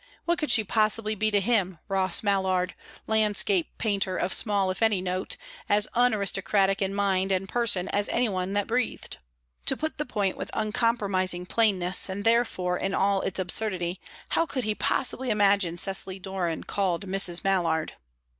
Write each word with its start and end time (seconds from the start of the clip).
What 0.25 0.39
could 0.39 0.49
she 0.49 0.63
possibly 0.63 1.13
be 1.13 1.29
to 1.29 1.39
him, 1.39 1.77
Ross 1.87 2.23
Mallard, 2.23 2.73
landscape 3.05 3.77
painter 3.77 4.17
of 4.17 4.33
small 4.33 4.71
if 4.71 4.81
any 4.81 4.99
note, 4.99 5.37
as 5.69 5.87
unaristocratic 5.93 6.81
in 6.81 6.95
mind 6.95 7.31
and 7.31 7.47
person 7.47 7.87
as 7.89 8.09
any 8.09 8.27
one 8.27 8.53
that 8.53 8.65
breathed? 8.65 9.17
To 9.67 9.77
put 9.77 9.99
the 9.99 10.05
point 10.07 10.37
with 10.37 10.49
uncompromising 10.55 11.45
plainness, 11.45 12.09
and 12.09 12.23
therefore 12.25 12.79
in 12.79 12.95
all 12.95 13.21
its 13.21 13.37
absurdity, 13.39 14.01
how 14.29 14.47
could 14.47 14.63
he 14.63 14.73
possibly 14.73 15.29
imagine 15.29 15.77
Cecily 15.77 16.17
Doran 16.17 16.63
called 16.63 17.05
Mrs. 17.05 17.43
Mallard? 17.43 17.93